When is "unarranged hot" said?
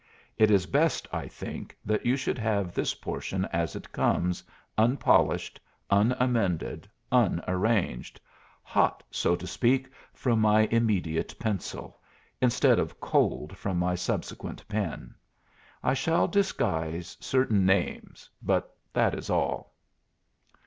7.11-9.03